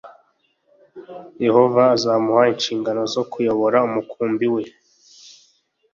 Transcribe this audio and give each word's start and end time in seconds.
Yehova 1.45 1.83
azamuha 1.95 2.43
inshingano 2.53 3.01
zo 3.13 3.23
kuyobora 3.31 3.77
umukumbi 3.87 4.45
we 4.55 4.63